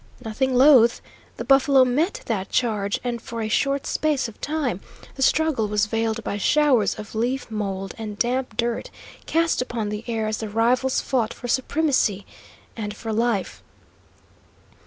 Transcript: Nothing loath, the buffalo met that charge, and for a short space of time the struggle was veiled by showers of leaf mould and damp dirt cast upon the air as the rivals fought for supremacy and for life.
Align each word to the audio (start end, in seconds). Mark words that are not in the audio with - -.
Nothing 0.25 0.55
loath, 0.55 0.99
the 1.37 1.43
buffalo 1.45 1.85
met 1.85 2.23
that 2.25 2.49
charge, 2.49 2.99
and 3.03 3.21
for 3.21 3.39
a 3.39 3.47
short 3.49 3.85
space 3.85 4.27
of 4.27 4.41
time 4.41 4.81
the 5.13 5.21
struggle 5.21 5.67
was 5.67 5.85
veiled 5.85 6.23
by 6.23 6.37
showers 6.37 6.95
of 6.97 7.13
leaf 7.13 7.51
mould 7.51 7.93
and 7.99 8.17
damp 8.17 8.57
dirt 8.57 8.89
cast 9.27 9.61
upon 9.61 9.89
the 9.89 10.03
air 10.07 10.25
as 10.25 10.39
the 10.39 10.49
rivals 10.49 11.01
fought 11.01 11.35
for 11.35 11.47
supremacy 11.47 12.25
and 12.75 12.95
for 12.95 13.13
life. 13.13 13.61